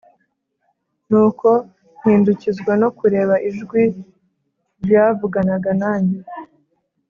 Nuko 1.09 1.47
mpindukizwa 1.99 2.71
no 2.81 2.89
kureba 2.97 3.35
ijwi 3.49 3.83
ryavuganaga 4.83 5.71
nanjye, 5.81 6.19